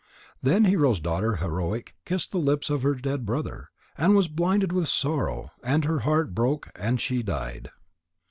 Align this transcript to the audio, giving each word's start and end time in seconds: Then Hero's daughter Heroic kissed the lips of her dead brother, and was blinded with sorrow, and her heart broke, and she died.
Then 0.41 0.65
Hero's 0.65 0.99
daughter 0.99 1.35
Heroic 1.35 1.93
kissed 2.05 2.31
the 2.31 2.39
lips 2.39 2.71
of 2.71 2.81
her 2.81 2.95
dead 2.95 3.23
brother, 3.23 3.69
and 3.95 4.15
was 4.15 4.27
blinded 4.27 4.71
with 4.71 4.87
sorrow, 4.87 5.51
and 5.63 5.85
her 5.85 5.99
heart 5.99 6.33
broke, 6.33 6.71
and 6.73 6.99
she 6.99 7.21
died. 7.21 7.69